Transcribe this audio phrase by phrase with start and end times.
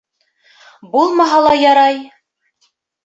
[0.95, 2.01] Булмаһа ла ярай!